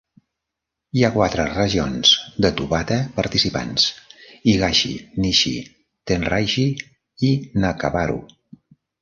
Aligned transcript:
Hi 0.99 1.03
ha 1.03 1.09
quatre 1.17 1.43
regions 1.49 2.13
de 2.45 2.49
Tobata 2.61 2.97
participants: 3.19 3.85
Higashi, 4.53 4.95
Nishi, 5.27 5.53
Tenraiji 6.13 6.67
i 7.31 7.33
Nakabaru. 7.69 8.19